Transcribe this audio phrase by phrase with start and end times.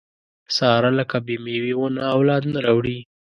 [0.55, 2.99] ساره لکه بې مېوې ونه اولاد نه راوړي.